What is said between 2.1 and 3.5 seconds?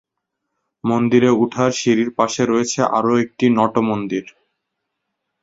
পাশে রয়েছে আরও একটি